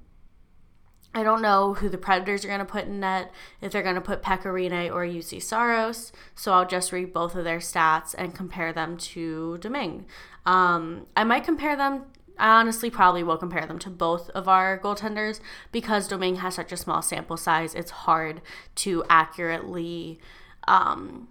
I 1.15 1.23
don't 1.23 1.41
know 1.41 1.75
who 1.75 1.89
the 1.89 1.97
Predators 1.97 2.45
are 2.45 2.49
going 2.49 2.59
to 2.59 2.67
put 2.67 2.85
in 2.85 3.01
net, 3.01 3.31
if 3.63 3.73
they're 3.73 3.83
going 3.83 3.95
to 3.95 4.01
put 4.01 4.23
Pekka 4.23 4.47
or 4.93 5.07
Juuse 5.07 5.41
Saros. 5.43 6.13
So 6.35 6.53
I'll 6.53 6.67
just 6.67 6.93
read 6.93 7.13
both 7.15 7.35
of 7.35 7.45
their 7.45 7.59
stats 7.59 8.15
and 8.19 8.35
compare 8.35 8.73
them 8.73 8.99
to 8.99 9.57
Domingue. 9.59 10.07
Um, 10.45 11.07
I 11.17 11.25
might 11.25 11.45
compare 11.45 11.77
them 11.77 12.07
I 12.39 12.61
honestly 12.61 12.91
probably 12.91 13.23
will 13.23 13.37
compare 13.37 13.67
them 13.67 13.79
to 13.81 13.91
both 13.91 14.31
of 14.31 14.49
our 14.49 14.79
goaltenders 14.79 15.41
because 15.71 16.09
Domingue 16.09 16.37
has 16.37 16.55
such 16.55 16.73
a 16.73 16.77
small 16.77 17.01
sample 17.03 17.37
size. 17.37 17.75
It's 17.75 17.91
hard 17.91 18.41
to 18.77 19.05
accurately 19.09 20.19
um, 20.67 21.29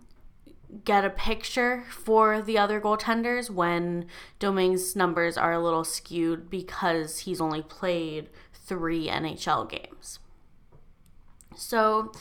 get 0.86 1.06
a 1.06 1.10
picture 1.10 1.84
for 1.89 2.42
the 2.42 2.58
other 2.58 2.82
goaltenders 2.82 3.50
when 3.50 4.08
Domingue's 4.39 4.96
numbers 4.96 5.38
are 5.38 5.53
a 5.53 5.63
little 5.63 5.84
skewed 5.84 6.50
because 6.50 7.20
he's 7.20 7.42
only 7.42 7.62
played 7.62 8.30
three 8.53 9.08
NHL 9.08 9.70
games. 9.70 10.20
So, 11.56 12.12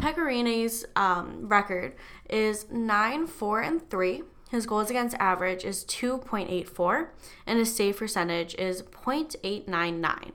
Pekka 0.00 0.24
Rinne's 0.24 0.86
um, 0.96 1.48
record 1.48 1.94
is 2.28 2.66
9 2.70 3.26
4 3.26 3.60
and 3.60 3.90
3 3.90 4.22
his 4.50 4.66
goals 4.66 4.90
against 4.90 5.16
average 5.20 5.64
is 5.64 5.84
2.84, 5.84 7.08
and 7.46 7.58
his 7.58 7.74
save 7.74 7.98
percentage 7.98 8.56
is 8.56 8.82
0.899. 8.82 10.32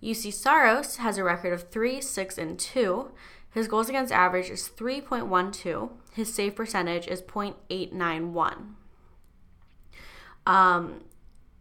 Juuse 0.00 0.32
Saros 0.32 0.96
has 0.98 1.18
a 1.18 1.24
record 1.24 1.52
of 1.52 1.68
3, 1.68 2.00
6, 2.00 2.38
and 2.38 2.56
2. 2.56 3.10
His 3.58 3.66
goals 3.66 3.88
against 3.88 4.12
average 4.12 4.50
is 4.50 4.70
3.12. 4.76 5.90
His 6.14 6.32
save 6.32 6.54
percentage 6.54 7.08
is 7.08 7.20
0.891. 7.20 8.74
Um, 10.46 11.00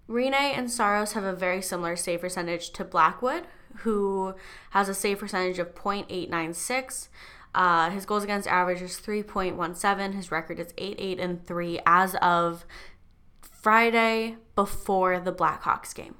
Rinne 0.07 0.35
and 0.35 0.69
Saros 0.69 1.13
have 1.13 1.23
a 1.23 1.33
very 1.33 1.59
similar 1.59 1.95
save 1.95 2.21
percentage 2.21 2.69
to 2.73 2.83
Blackwood, 2.83 3.47
who 3.77 4.35
has 4.69 4.87
a 4.87 4.93
save 4.93 5.17
percentage 5.17 5.57
of 5.57 5.73
0.896. 5.73 7.07
Uh, 7.55 7.89
his 7.89 8.05
goals 8.05 8.23
against 8.23 8.47
average 8.47 8.83
is 8.83 8.99
3.17. 8.99 10.13
His 10.13 10.31
record 10.31 10.59
is 10.59 10.75
8 10.77 10.97
8 10.99 11.19
and 11.19 11.47
3 11.47 11.79
as 11.87 12.13
of 12.21 12.63
Friday 13.41 14.35
before 14.53 15.19
the 15.19 15.33
Blackhawks 15.33 15.95
game. 15.95 16.13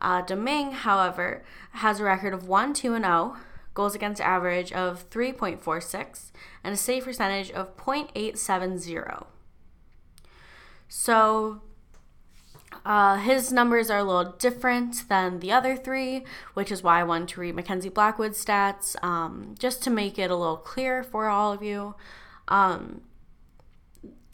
Uh, 0.00 0.22
however, 0.72 1.44
has 1.72 2.00
a 2.00 2.04
record 2.04 2.32
of 2.32 2.48
1 2.48 2.72
2 2.72 2.94
and 2.94 3.04
0, 3.04 3.36
goals 3.74 3.94
against 3.94 4.20
average 4.20 4.72
of 4.72 5.08
3.46, 5.10 6.32
and 6.62 6.74
a 6.74 6.76
save 6.76 7.04
percentage 7.04 7.50
of 7.50 7.76
0.870. 7.76 9.26
So 10.88 11.62
uh, 12.84 13.16
his 13.18 13.52
numbers 13.52 13.90
are 13.90 13.98
a 13.98 14.04
little 14.04 14.32
different 14.32 15.08
than 15.08 15.40
the 15.40 15.52
other 15.52 15.76
three, 15.76 16.24
which 16.54 16.72
is 16.72 16.82
why 16.82 17.00
I 17.00 17.04
wanted 17.04 17.28
to 17.28 17.40
read 17.40 17.54
Mackenzie 17.54 17.88
Blackwood's 17.88 18.44
stats, 18.44 19.02
um, 19.02 19.54
just 19.58 19.82
to 19.84 19.90
make 19.90 20.18
it 20.18 20.30
a 20.30 20.36
little 20.36 20.56
clearer 20.56 21.02
for 21.02 21.28
all 21.28 21.52
of 21.52 21.62
you. 21.62 21.94
Um, 22.48 23.02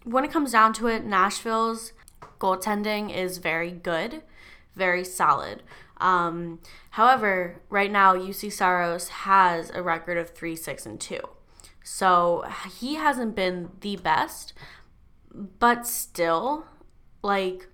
when 0.04 0.24
it 0.24 0.32
comes 0.32 0.52
down 0.52 0.72
to 0.74 0.86
it, 0.86 1.04
Nashville's 1.04 1.92
goaltending 2.40 3.14
is 3.14 3.38
very 3.38 3.70
good, 3.70 4.22
very 4.74 5.04
solid. 5.04 5.62
Um, 6.00 6.60
however, 6.90 7.62
right 7.70 7.90
now, 7.90 8.14
Juuse 8.14 8.52
Saros 8.52 9.08
has 9.08 9.70
a 9.70 9.82
record 9.82 10.16
of 10.16 10.30
3 10.30 10.54
6 10.56 10.86
and 10.86 11.00
2. 11.00 11.20
So 11.82 12.44
he 12.78 12.94
hasn't 12.96 13.34
been 13.34 13.70
the 13.80 13.96
best, 13.96 14.52
but 15.32 15.86
still, 15.86 16.66
like, 17.22 17.68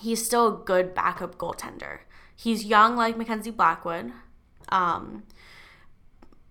he's 0.00 0.24
still 0.24 0.46
a 0.48 0.64
good 0.64 0.94
backup 0.94 1.36
goaltender. 1.38 2.00
He's 2.36 2.64
young 2.64 2.94
like 2.94 3.16
Mackenzie 3.16 3.50
Blackwood. 3.50 4.12
Um, 4.68 5.24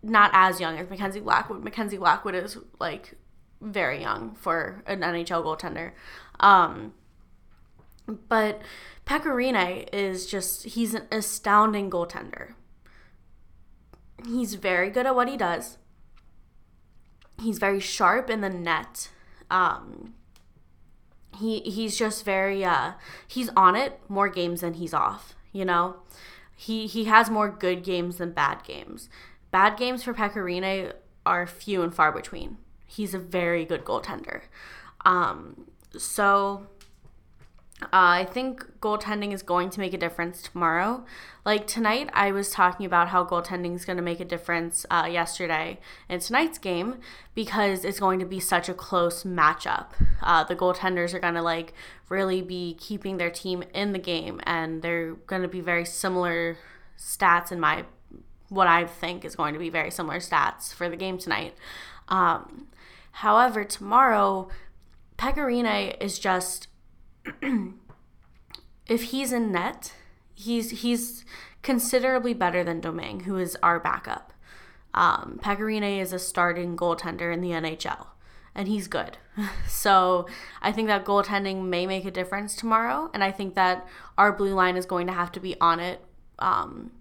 not 0.04 0.32
as 0.34 0.60
young 0.60 0.78
as 0.78 0.90
Mackenzie 0.90 1.20
Blackwood. 1.20 1.64
Mackenzie 1.64 1.98
Blackwood 1.98 2.36
is 2.36 2.58
like 2.80 3.14
very 3.62 4.02
young 4.02 4.36
for 4.36 4.84
an 4.86 5.02
NHL 5.02 5.44
goaltender. 5.44 5.92
Um, 6.40 6.94
But 8.08 8.62
Pekka 9.06 9.26
Rinne 9.26 9.88
is 9.92 10.26
just, 10.26 10.64
he's 10.64 10.94
an 10.94 11.08
astounding 11.12 11.90
goaltender. 11.90 12.54
He's 14.26 14.56
very 14.56 14.90
good 14.90 15.06
at 15.06 15.16
what 15.16 15.28
he 15.28 15.38
does. 15.38 15.78
He's 17.42 17.60
very 17.60 17.80
sharp 17.80 18.30
in 18.30 18.42
the 18.42 18.50
net. 18.50 19.10
Um, 19.52 20.14
he 21.38 21.60
he's 21.62 21.98
just 21.98 22.26
very 22.26 22.64
uh 22.66 22.94
he's 23.28 23.50
on 23.56 23.76
it 23.76 24.00
more 24.10 24.30
games 24.30 24.62
than 24.62 24.76
he's 24.76 24.94
off, 24.94 25.36
you 25.52 25.66
know? 25.66 25.98
He 26.56 26.88
he 26.88 27.06
has 27.06 27.30
more 27.30 27.50
good 27.50 27.84
games 27.84 28.18
than 28.18 28.32
bad 28.32 28.64
games. 28.64 29.10
Bad 29.52 29.78
games 29.78 30.04
for 30.04 30.14
Pekka 30.14 30.38
Rinne 30.38 30.94
are 31.26 31.46
few 31.46 31.82
and 31.84 31.94
far 31.94 32.12
between. 32.12 32.58
He's 32.86 33.14
a 33.14 33.20
very 33.20 33.66
good 33.66 33.86
goaltender. 33.86 34.42
Um 35.06 35.68
so 35.96 36.68
uh, 37.84 37.90
I 37.92 38.26
think 38.26 38.66
goaltending 38.80 39.34
is 39.34 39.44
going 39.44 39.70
to 39.70 39.80
make 39.80 39.94
a 39.94 40.00
difference 40.00 40.42
tomorrow. 40.42 41.06
Like 41.46 41.68
tonight, 41.68 42.10
I 42.12 42.32
was 42.32 42.50
talking 42.50 42.88
about 42.88 43.10
how 43.10 43.24
goaltending 43.24 43.76
is 43.76 43.86
going 43.86 43.98
to 43.98 44.04
make 44.04 44.20
a 44.20 44.26
difference 44.26 44.84
uh, 44.90 45.08
yesterday 45.10 45.80
in 46.10 46.20
tonight's 46.20 46.58
game 46.58 47.00
because 47.36 47.86
it's 47.86 48.00
going 48.00 48.20
to 48.20 48.26
be 48.26 48.40
such 48.40 48.68
a 48.68 48.74
close 48.74 49.24
matchup. 49.24 49.90
Uh, 50.24 50.44
the 50.44 50.56
goaltenders 50.56 51.14
are 51.14 51.20
going 51.20 51.36
to 51.36 51.42
like 51.44 51.74
really 52.10 52.42
be 52.42 52.76
keeping 52.80 53.18
their 53.18 53.30
team 53.30 53.64
in 53.76 53.94
the 53.94 54.00
game, 54.00 54.42
and 54.44 54.82
they're 54.82 55.14
going 55.14 55.44
to 55.44 55.48
be 55.48 55.62
very 55.62 55.86
similar 55.86 56.58
stats 56.98 57.52
in 57.52 57.60
my 57.60 57.86
what 58.50 58.68
I 58.68 58.86
think 58.86 59.24
is 59.24 59.36
going 59.36 59.54
to 59.54 59.60
be 59.60 59.70
very 59.70 59.92
similar 59.92 60.18
stats 60.18 60.74
for 60.74 60.90
the 60.90 60.96
game 60.96 61.20
tonight. 61.20 61.54
Um, 62.08 62.70
however, 63.12 63.64
tomorrow, 63.64 64.50
Pekka 65.18 65.38
Rinne 65.38 66.02
is 66.02 66.18
just 66.18 66.70
if 68.88 69.04
he's 69.04 69.32
in 69.32 69.52
net, 69.52 69.94
he's 70.34 70.82
he's 70.82 71.26
considerably 71.62 72.34
better 72.34 72.64
than 72.64 72.80
Domingue, 72.80 73.22
who 73.22 73.38
is 73.38 73.58
our 73.62 73.80
backup. 73.80 74.34
Um, 74.94 75.40
Pekka 75.44 75.60
Rinne 75.60 76.00
is 76.00 76.14
a 76.14 76.20
starting 76.20 76.78
goaltender 76.78 77.32
in 77.34 77.42
the 77.42 77.52
NHL, 77.52 78.08
and 78.56 78.68
he's 78.68 78.88
good. 78.88 79.18
so 79.68 80.28
I 80.62 80.72
think 80.72 80.88
that 80.88 81.06
goaltending 81.06 81.66
may 81.66 81.86
make 81.86 82.06
a 82.06 82.12
difference 82.12 82.56
tomorrow, 82.56 83.10
and 83.14 83.24
I 83.24 83.32
think 83.32 83.56
that 83.56 83.88
our 84.18 84.32
blue 84.32 84.54
line 84.54 84.78
is 84.78 84.86
going 84.86 85.08
to 85.08 85.14
have 85.14 85.32
to 85.34 85.40
be 85.40 85.56
on 85.60 85.80
it 85.80 86.02
um, 86.40 86.92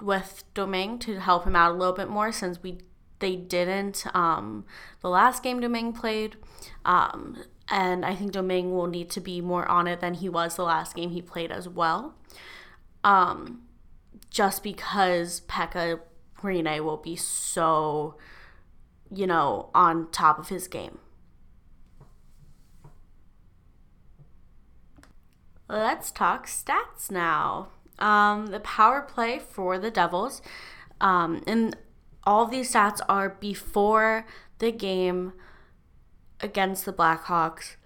with 0.00 0.44
Domingue 0.54 0.98
to 1.00 1.20
help 1.20 1.44
him 1.44 1.56
out 1.56 1.72
a 1.72 1.78
little 1.78 1.94
bit 1.94 2.08
more 2.08 2.32
since 2.32 2.62
we 2.62 2.78
they 3.20 3.36
didn't 3.36 4.06
um, 4.14 4.64
the 5.02 5.08
last 5.08 5.42
game 5.42 5.60
Domingue 5.60 5.92
played. 5.92 6.36
Um, 6.84 7.36
and 7.70 8.04
I 8.04 8.16
think 8.16 8.32
Domingue 8.32 8.72
will 8.72 8.88
need 8.88 9.10
to 9.10 9.20
be 9.20 9.40
more 9.40 9.66
on 9.68 9.86
it 9.86 10.00
than 10.00 10.14
he 10.14 10.28
was 10.28 10.56
the 10.56 10.64
last 10.64 10.96
game 10.96 11.10
he 11.10 11.22
played 11.22 11.52
as 11.52 11.68
well. 11.68 12.14
Um, 13.04 13.62
just 14.28 14.62
because 14.62 15.42
Pekka 15.42 16.00
Rinne 16.42 16.80
will 16.84 16.96
be 16.96 17.14
so, 17.16 18.16
you 19.10 19.26
know, 19.26 19.70
on 19.74 20.10
top 20.10 20.38
of 20.38 20.48
his 20.48 20.66
game. 20.66 20.98
Let's 25.68 26.10
talk 26.10 26.46
stats 26.48 27.10
now. 27.10 27.68
Um, 28.00 28.48
the 28.48 28.60
power 28.60 29.02
play 29.02 29.38
for 29.38 29.78
the 29.78 29.90
Devils, 29.90 30.42
um, 31.00 31.42
and 31.46 31.76
all 32.24 32.46
these 32.46 32.72
stats 32.72 33.00
are 33.08 33.28
before 33.28 34.26
the 34.58 34.72
game 34.72 35.32
against 36.42 36.84
the 36.84 36.92
Blackhawks 36.92 37.76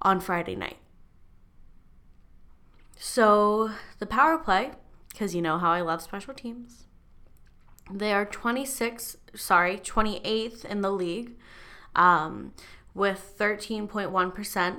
on 0.00 0.20
Friday 0.20 0.56
night. 0.56 0.78
So 2.96 3.70
the 3.98 4.06
power 4.06 4.38
play, 4.38 4.72
because 5.10 5.34
you 5.34 5.42
know 5.42 5.58
how 5.58 5.72
I 5.72 5.80
love 5.80 6.02
special 6.02 6.34
teams, 6.34 6.84
they 7.90 8.12
are 8.12 8.24
26, 8.24 9.16
sorry, 9.34 9.76
28th 9.76 10.64
in 10.64 10.80
the 10.80 10.90
league 10.90 11.32
um, 11.94 12.52
with 12.94 13.34
13.1%. 13.38 14.76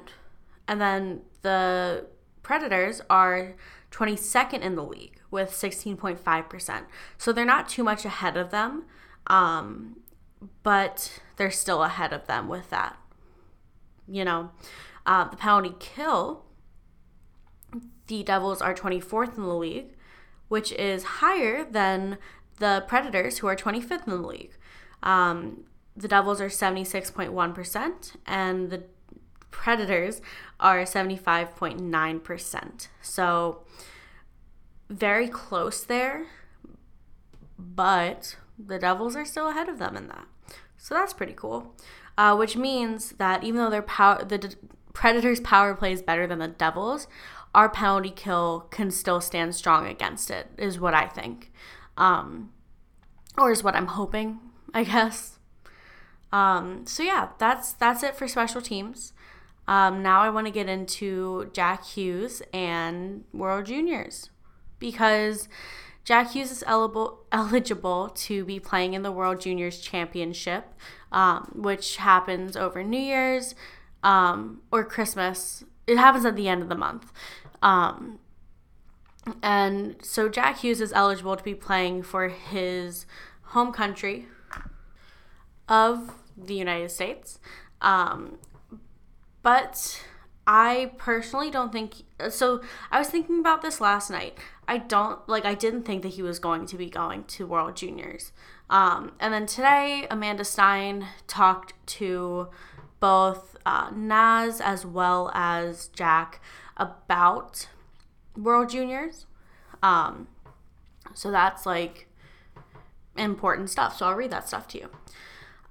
And 0.68 0.82
then 0.82 1.22
the 1.44 2.08
Predators 2.42 3.02
are 3.10 3.56
22nd 3.92 4.62
in 4.62 4.76
the 4.76 4.84
league 4.84 5.22
with 5.30 5.52
16.5%. 5.52 6.86
So 7.18 7.32
they're 7.32 7.46
not 7.46 7.70
too 7.70 7.84
much 7.84 8.06
ahead 8.06 8.38
of 8.38 8.50
them, 8.52 8.86
um, 9.28 9.98
but 10.64 11.20
they're 11.38 11.52
still 11.52 11.84
ahead 11.84 12.12
of 12.12 12.28
them 12.28 12.48
with 12.48 12.70
that 12.72 12.98
you 14.08 14.26
know, 14.26 14.52
uh, 15.06 15.30
the 15.30 15.38
penalty 15.38 15.76
kill, 15.80 16.44
the 18.08 18.24
Devils 18.24 18.62
are 18.62 18.74
24th 18.74 19.38
in 19.38 19.44
the 19.44 19.54
league, 19.54 19.94
which 20.48 20.72
is 20.74 21.04
higher 21.04 21.64
than 21.64 22.18
the 22.60 22.84
Predators, 22.88 23.40
who 23.40 23.48
are 23.48 23.56
25th 23.56 24.08
in 24.08 24.22
the 24.22 24.28
league. 24.28 24.56
Um, 25.04 25.66
the 25.96 26.08
Devils 26.08 26.40
are 26.42 26.50
76.1%, 26.50 28.16
and 28.26 28.70
the 28.70 28.84
Predators 29.52 30.22
are 30.60 30.84
75.9%. 30.84 32.88
So, 33.02 33.64
very 34.90 35.28
close 35.28 35.84
there, 35.84 36.28
but 37.58 38.38
the 38.60 38.78
Devils 38.78 39.16
are 39.16 39.26
still 39.26 39.50
ahead 39.50 39.68
of 39.70 39.80
them 39.80 39.98
in 39.98 40.08
that. 40.10 40.28
So, 40.78 40.94
that's 40.94 41.14
pretty 41.14 41.34
cool 41.36 41.74
uh, 42.18 42.36
which 42.36 42.56
means 42.56 43.12
that 43.14 43.44
even 43.44 43.60
though 43.60 43.70
their 43.70 43.82
power, 43.82 44.24
the 44.24 44.56
Predators' 44.94 45.40
power 45.40 45.74
play 45.76 45.92
is 45.92 46.02
better 46.02 46.26
than 46.26 46.40
the 46.40 46.48
Devils, 46.48 47.08
our 47.54 47.70
penalty 47.70 48.12
kill 48.12 48.68
can 48.72 48.92
still 48.92 49.22
stand 49.22 49.56
strong 49.56 49.88
against 49.88 50.30
it. 50.30 50.48
Is 50.58 50.80
what 50.80 50.94
I 50.94 51.08
think, 51.08 51.52
um, 51.98 52.52
or 53.38 53.52
is 53.52 53.64
what 53.64 53.76
I'm 53.76 53.88
hoping, 53.88 54.40
I 54.74 54.84
guess. 54.84 55.40
Um, 56.32 56.86
so 56.86 57.04
yeah, 57.04 57.30
that's 57.38 57.74
that's 57.74 58.04
it 58.04 58.16
for 58.16 58.28
special 58.28 58.62
teams. 58.62 59.14
Um, 59.68 60.04
now 60.04 60.22
I 60.22 60.30
want 60.30 60.48
to 60.48 60.52
get 60.52 60.70
into 60.70 61.50
Jack 61.54 61.86
Hughes 61.86 62.42
and 62.54 63.24
World 63.34 63.66
Juniors 63.66 64.30
because 64.80 65.48
Jack 66.06 66.32
Hughes 66.32 66.52
is 66.52 66.64
eligible, 66.68 68.10
to 68.10 68.46
be 68.46 68.60
playing 68.60 68.94
in 68.94 69.02
the 69.02 69.12
World 69.12 69.42
Juniors 69.42 69.82
Championship, 69.82 70.66
um, 71.12 71.52
which 71.56 71.98
happens 71.98 72.56
over 72.56 72.84
New 72.84 73.00
Year's 73.00 73.56
um, 74.04 74.62
or 74.72 74.84
Christmas. 74.84 75.64
It 75.88 75.98
happens 75.98 76.24
at 76.24 76.36
the 76.36 76.48
end 76.48 76.62
of 76.62 76.70
the 76.70 76.76
month. 76.76 77.12
Um, 77.64 78.20
and 79.42 79.96
so 80.04 80.30
Jack 80.30 80.60
Hughes 80.60 80.80
is 80.80 80.94
eligible 80.94 81.36
to 81.36 81.44
be 81.44 81.56
playing 81.56 82.04
for 82.04 82.28
his 82.28 83.08
home 83.42 83.72
country 83.72 84.28
of 85.68 86.14
the 86.38 86.54
United 86.54 86.92
States. 86.92 87.40
Um, 87.82 88.38
but 89.42 90.06
I 90.46 90.92
personally 90.98 91.50
don't 91.50 91.72
think 91.72 92.04
so. 92.30 92.62
I 92.92 93.00
was 93.00 93.10
thinking 93.10 93.40
about 93.40 93.64
this 93.64 93.82
last 93.82 94.12
night. 94.12 94.38
I 94.68 94.80
don't 94.80 95.28
like. 95.28 95.46
I 95.46 95.54
didn't 95.54 95.84
think 95.84 96.02
that 96.04 96.10
he 96.10 96.22
was 96.22 96.40
going 96.40 96.66
to 96.68 96.78
be 96.78 96.90
going 96.90 97.26
to 97.26 97.46
World 97.46 97.76
Juniors. 97.76 98.32
Um, 98.70 99.14
and 99.20 99.34
then 99.34 99.46
today, 99.46 100.08
Amanda 100.10 100.44
Stein 100.44 101.08
talked 101.28 101.74
to 101.88 102.48
both 103.00 103.56
uh, 103.66 103.92
Naz 103.94 104.60
as 104.60 104.86
well 104.86 105.32
as 105.34 105.88
Jack 105.90 106.42
about 106.78 107.68
World 108.36 108.70
Juniors. 108.70 109.28
Um, 109.84 110.28
so 111.14 111.32
that's 111.32 111.66
like 111.66 112.08
important 113.18 113.70
stuff. 113.70 113.98
So 113.98 114.08
I'll 114.08 114.16
read 114.16 114.32
that 114.32 114.48
stuff 114.48 114.68
to 114.70 114.80
you. 114.80 114.90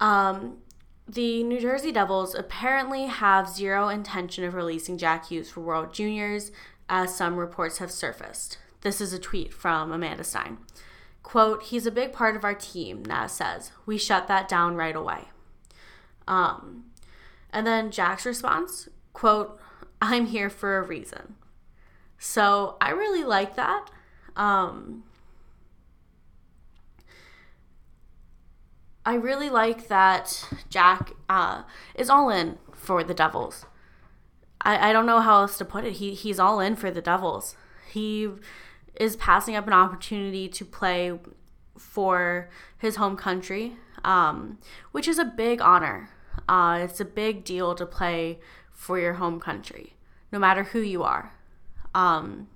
Um, 0.01 0.59
the 1.07 1.43
New 1.43 1.61
Jersey 1.61 1.93
Devils 1.93 2.35
apparently 2.35 3.07
have 3.07 3.49
zero 3.49 3.89
intention 3.89 4.45
of 4.45 4.55
releasing 4.55 4.97
Jack 4.97 5.29
Hughes 5.29 5.51
for 5.51 5.61
World 5.61 5.93
Juniors, 5.93 6.51
as 6.89 7.15
some 7.15 7.37
reports 7.37 7.79
have 7.79 7.91
surfaced. 7.91 8.59
This 8.85 9.01
is 9.01 9.15
a 9.15 9.19
tweet 9.19 9.53
from 9.53 9.91
Amanda 9.91 10.23
Stein. 10.23 10.59
Quote, 11.23 11.65
he's 11.65 11.87
a 11.87 11.91
big 11.91 12.13
part 12.13 12.37
of 12.37 12.45
our 12.45 12.55
team, 12.55 13.03
Naz 13.03 13.33
says. 13.33 13.73
We 13.87 13.97
shut 13.97 14.29
that 14.29 14.47
down 14.47 14.77
right 14.77 14.95
away. 14.95 15.31
Um, 16.29 16.85
and 17.51 17.67
then 17.67 17.91
Jack's 17.91 18.27
response, 18.27 18.91
quote, 19.15 19.59
I'm 20.03 20.27
here 20.27 20.51
for 20.51 20.77
a 20.77 20.83
reason. 20.83 21.37
So 22.19 22.77
I 22.79 22.91
really 22.91 23.25
like 23.25 23.57
that. 23.57 23.91
Um, 24.37 25.05
I 29.07 29.15
really 29.15 29.49
like 29.49 29.89
that 29.89 30.47
Jack 30.69 31.13
uh, 31.29 31.63
is 31.95 32.11
all 32.11 32.29
in 32.29 32.59
for 32.73 33.03
the 33.03 33.15
Devils. 33.15 33.65
I, 34.61 34.91
I 34.91 34.93
don't 34.93 35.07
know 35.07 35.21
how 35.21 35.41
else 35.41 35.57
to 35.59 35.65
put 35.65 35.85
it. 35.85 35.95
He 35.95 36.13
he's 36.15 36.39
all 36.39 36.61
in 36.61 36.77
for 36.77 36.91
the 36.91 37.03
Devils. 37.03 37.57
He 37.91 38.29
is 38.97 39.17
passing 39.17 39.57
up 39.57 39.67
an 39.67 39.73
opportunity 39.73 40.49
to 40.49 40.65
play 40.65 41.19
for 41.79 42.49
his 42.79 42.97
home 42.97 43.17
country, 43.17 43.77
um, 44.05 44.59
which 44.93 45.09
is 45.09 45.19
a 45.19 45.25
big 45.25 45.61
honor. 45.61 46.11
Uh, 46.49 46.81
it's 46.83 47.01
a 47.01 47.05
big 47.05 47.45
deal 47.45 47.75
to 47.75 47.87
play 47.87 48.39
for 48.73 48.99
your 48.99 49.15
home 49.15 49.41
country, 49.41 49.95
no 50.33 50.39
matter 50.39 50.65
who 50.65 50.81
you 50.81 51.03
are. 51.03 51.33
Um, 51.95 52.49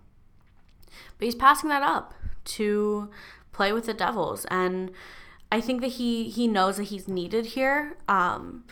but 1.18 1.26
he's 1.26 1.34
passing 1.34 1.68
that 1.70 1.82
up 1.82 2.14
to 2.44 3.10
play 3.52 3.72
with 3.72 3.86
the 3.86 3.94
Devils, 3.94 4.44
and 4.46 4.90
I 5.50 5.60
think 5.60 5.80
that 5.80 5.92
he 5.92 6.28
he 6.28 6.46
knows 6.46 6.76
that 6.76 6.84
he's 6.84 7.08
needed 7.08 7.46
here. 7.46 7.96
Um, 8.08 8.64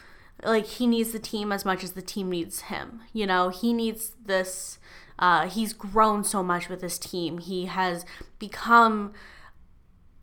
like 0.45 0.67
he 0.67 0.87
needs 0.87 1.13
the 1.13 1.19
team 1.19 1.51
as 1.51 1.65
much 1.65 1.83
as 1.83 1.93
the 1.93 2.03
team 2.03 2.31
needs 2.31 2.63
him. 2.63 3.01
You 3.13 3.27
know, 3.27 3.49
he 3.49 3.73
needs 3.73 4.13
this. 4.25 4.79
Uh, 5.19 5.49
he's 5.49 5.73
grown 5.73 6.25
so 6.25 6.43
much 6.43 6.69
with 6.69 6.81
this 6.81 6.99
team. 6.99 7.39
He 7.39 7.67
has 7.67 8.05
become 8.39 9.13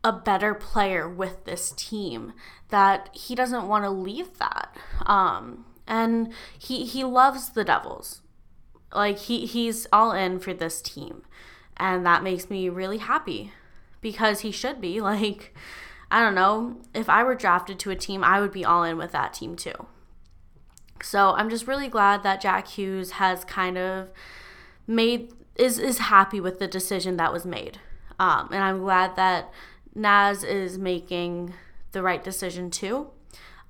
a 0.04 0.12
better 0.12 0.54
player 0.54 1.08
with 1.08 1.44
this 1.44 1.72
team 1.72 2.34
that 2.68 3.08
he 3.12 3.34
doesn't 3.34 3.66
want 3.66 3.84
to 3.84 3.90
leave 3.90 4.38
that. 4.38 4.76
Um, 5.06 5.64
and 5.86 6.32
he 6.58 6.84
he 6.84 7.02
loves 7.04 7.50
the 7.50 7.64
Devils. 7.64 8.20
Like 8.94 9.18
he 9.18 9.46
he's 9.46 9.86
all 9.92 10.12
in 10.12 10.38
for 10.38 10.52
this 10.54 10.80
team. 10.82 11.22
And 11.76 12.06
that 12.06 12.22
makes 12.22 12.48
me 12.48 12.68
really 12.68 12.98
happy 12.98 13.52
because 14.00 14.40
he 14.40 14.52
should 14.52 14.80
be 14.80 15.00
like 15.00 15.54
I 16.10 16.22
don't 16.22 16.34
know, 16.34 16.76
if 16.94 17.08
I 17.08 17.24
were 17.24 17.34
drafted 17.34 17.78
to 17.80 17.90
a 17.90 17.96
team, 17.96 18.22
I 18.22 18.40
would 18.40 18.52
be 18.52 18.64
all 18.64 18.84
in 18.84 18.98
with 18.98 19.10
that 19.12 19.34
team 19.34 19.56
too. 19.56 19.86
So 21.02 21.32
I'm 21.32 21.50
just 21.50 21.66
really 21.66 21.88
glad 21.88 22.22
that 22.22 22.40
Jack 22.40 22.68
Hughes 22.68 23.12
has 23.12 23.44
kind 23.44 23.76
of 23.76 24.10
made 24.86 25.32
is 25.56 25.78
is 25.78 25.98
happy 25.98 26.40
with 26.40 26.58
the 26.58 26.66
decision 26.66 27.16
that 27.16 27.32
was 27.32 27.46
made. 27.46 27.78
Um, 28.18 28.48
and 28.52 28.62
I'm 28.62 28.80
glad 28.80 29.16
that 29.16 29.52
Naz 29.94 30.44
is 30.44 30.78
making 30.78 31.54
the 31.92 32.02
right 32.02 32.22
decision 32.22 32.70
too. 32.70 33.08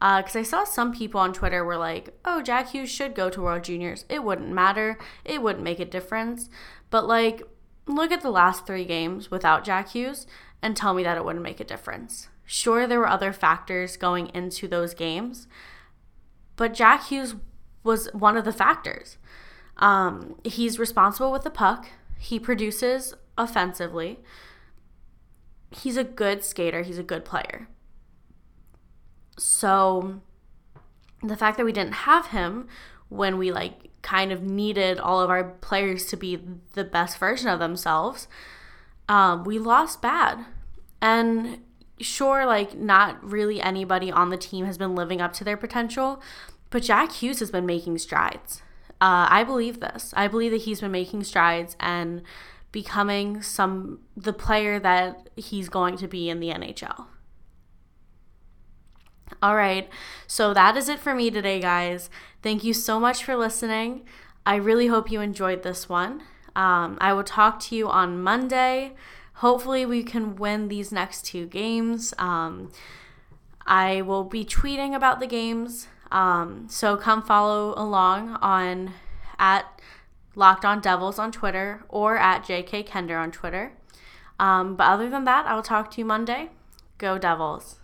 Because 0.00 0.36
uh, 0.36 0.40
I 0.40 0.42
saw 0.42 0.64
some 0.64 0.92
people 0.92 1.20
on 1.20 1.32
Twitter 1.32 1.64
were 1.64 1.78
like, 1.78 2.18
oh, 2.24 2.42
Jack 2.42 2.70
Hughes 2.70 2.90
should 2.90 3.14
go 3.14 3.30
to 3.30 3.40
World 3.40 3.64
Juniors. 3.64 4.04
It 4.08 4.22
wouldn't 4.22 4.52
matter. 4.52 4.98
It 5.24 5.40
wouldn't 5.40 5.64
make 5.64 5.80
a 5.80 5.84
difference. 5.86 6.50
But, 6.90 7.06
like, 7.06 7.42
look 7.86 8.12
at 8.12 8.20
the 8.20 8.30
last 8.30 8.66
three 8.66 8.84
games 8.84 9.30
without 9.30 9.64
Jack 9.64 9.90
Hughes 9.90 10.26
and 10.60 10.76
tell 10.76 10.92
me 10.92 11.04
that 11.04 11.16
it 11.16 11.24
wouldn't 11.24 11.44
make 11.44 11.60
a 11.60 11.64
difference. 11.64 12.28
Sure, 12.44 12.86
there 12.86 12.98
were 12.98 13.08
other 13.08 13.32
factors 13.32 13.96
going 13.96 14.30
into 14.34 14.68
those 14.68 14.92
games, 14.92 15.46
but 16.56 16.74
Jack 16.74 17.06
Hughes 17.06 17.36
was 17.82 18.08
one 18.12 18.36
of 18.36 18.44
the 18.44 18.52
factors. 18.52 19.16
Um, 19.78 20.36
he's 20.44 20.78
responsible 20.78 21.32
with 21.32 21.42
the 21.42 21.50
puck, 21.50 21.88
he 22.18 22.38
produces 22.38 23.14
offensively, 23.36 24.20
he's 25.70 25.96
a 25.96 26.04
good 26.04 26.44
skater, 26.44 26.82
he's 26.82 26.98
a 26.98 27.02
good 27.02 27.24
player. 27.24 27.68
So 29.36 30.20
the 31.22 31.36
fact 31.36 31.56
that 31.56 31.64
we 31.64 31.72
didn't 31.72 31.94
have 31.94 32.28
him 32.28 32.68
when 33.08 33.38
we 33.38 33.50
like 33.50 33.90
kind 34.02 34.32
of 34.32 34.42
needed 34.42 34.98
all 34.98 35.20
of 35.20 35.30
our 35.30 35.44
players 35.44 36.06
to 36.06 36.16
be 36.16 36.38
the 36.74 36.84
best 36.84 37.18
version 37.18 37.48
of 37.48 37.58
themselves, 37.58 38.28
um, 39.08 39.44
we 39.44 39.58
lost 39.58 40.00
bad. 40.00 40.44
And 41.00 41.62
sure, 42.00 42.46
like 42.46 42.76
not 42.76 43.22
really 43.24 43.60
anybody 43.60 44.10
on 44.10 44.30
the 44.30 44.36
team 44.36 44.66
has 44.66 44.78
been 44.78 44.94
living 44.94 45.20
up 45.20 45.32
to 45.34 45.44
their 45.44 45.56
potential, 45.56 46.22
but 46.70 46.82
Jack 46.82 47.12
Hughes 47.12 47.40
has 47.40 47.50
been 47.50 47.66
making 47.66 47.98
strides. 47.98 48.62
Uh, 49.00 49.26
I 49.28 49.44
believe 49.44 49.80
this. 49.80 50.14
I 50.16 50.28
believe 50.28 50.52
that 50.52 50.62
he's 50.62 50.80
been 50.80 50.92
making 50.92 51.24
strides 51.24 51.76
and 51.80 52.22
becoming 52.72 53.42
some 53.42 54.00
the 54.16 54.32
player 54.32 54.78
that 54.80 55.28
he's 55.36 55.68
going 55.68 55.96
to 55.98 56.08
be 56.08 56.28
in 56.28 56.40
the 56.40 56.48
NHL. 56.48 57.06
All 59.42 59.56
right. 59.56 59.88
So 60.26 60.54
that 60.54 60.76
is 60.76 60.88
it 60.88 60.98
for 60.98 61.14
me 61.14 61.30
today, 61.30 61.60
guys. 61.60 62.10
Thank 62.42 62.64
you 62.64 62.72
so 62.74 62.98
much 62.98 63.24
for 63.24 63.36
listening. 63.36 64.02
I 64.46 64.56
really 64.56 64.88
hope 64.88 65.10
you 65.10 65.20
enjoyed 65.20 65.62
this 65.62 65.88
one. 65.88 66.22
Um, 66.56 66.98
I 67.00 67.12
will 67.12 67.24
talk 67.24 67.60
to 67.60 67.76
you 67.76 67.88
on 67.88 68.22
Monday. 68.22 68.92
Hopefully, 69.34 69.84
we 69.84 70.02
can 70.02 70.36
win 70.36 70.68
these 70.68 70.92
next 70.92 71.26
two 71.26 71.46
games. 71.46 72.14
Um, 72.18 72.70
I 73.66 74.02
will 74.02 74.24
be 74.24 74.44
tweeting 74.44 74.94
about 74.94 75.20
the 75.20 75.26
games. 75.26 75.88
Um, 76.10 76.66
so 76.68 76.96
come 76.96 77.22
follow 77.22 77.74
along 77.76 78.36
on 78.40 78.92
at 79.38 79.80
Locked 80.34 80.64
On 80.64 80.80
Devils 80.80 81.18
on 81.18 81.32
Twitter 81.32 81.84
or 81.88 82.16
at 82.16 82.44
JK 82.44 82.86
Kender 82.86 83.20
on 83.20 83.30
Twitter. 83.30 83.72
Um, 84.38 84.76
but 84.76 84.84
other 84.84 85.08
than 85.08 85.24
that, 85.24 85.46
I 85.46 85.54
will 85.54 85.62
talk 85.62 85.90
to 85.92 85.98
you 85.98 86.04
Monday. 86.04 86.50
Go 86.98 87.18
Devils. 87.18 87.78